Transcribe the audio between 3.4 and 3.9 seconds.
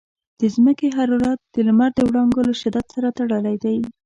دی.